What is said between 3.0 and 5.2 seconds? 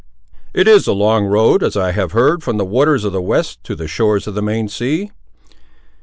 of the west to the shores of the main sea?"